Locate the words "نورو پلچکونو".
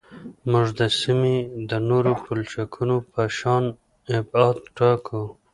1.89-2.95